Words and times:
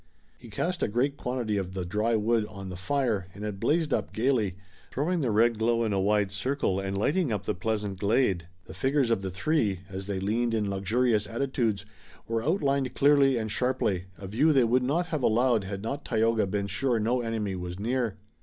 He 0.35 0.49
cast 0.49 0.81
a 0.81 0.87
great 0.87 1.15
quantity 1.15 1.57
of 1.57 1.75
the 1.75 1.85
dry 1.85 2.15
wood 2.15 2.47
on 2.49 2.69
the 2.69 2.75
fire, 2.75 3.27
and 3.35 3.43
it 3.43 3.59
blazed 3.59 3.93
up 3.93 4.11
gayly, 4.13 4.55
throwing 4.89 5.21
the 5.21 5.29
red 5.29 5.59
glow 5.59 5.83
in 5.83 5.93
a 5.93 6.01
wide 6.01 6.31
circle, 6.31 6.79
and 6.79 6.97
lighting 6.97 7.31
up 7.31 7.45
the 7.45 7.53
pleasant 7.53 7.99
glade. 7.99 8.47
The 8.65 8.73
figures 8.73 9.11
of 9.11 9.21
the 9.21 9.29
three, 9.29 9.81
as 9.91 10.07
they 10.07 10.19
leaned 10.19 10.55
in 10.55 10.67
luxurious 10.71 11.27
attitudes, 11.27 11.85
were 12.27 12.41
outlined 12.41 12.95
clearly 12.95 13.37
and 13.37 13.51
sharply, 13.51 14.05
a 14.17 14.25
view 14.25 14.51
they 14.51 14.63
would 14.63 14.81
not 14.81 15.05
have 15.05 15.21
allowed 15.21 15.65
had 15.65 15.83
not 15.83 16.03
Tayoga 16.03 16.47
been 16.47 16.65
sure 16.65 16.99
no 16.99 17.21
enemy 17.21 17.55
was 17.55 17.77
near. 17.79 18.17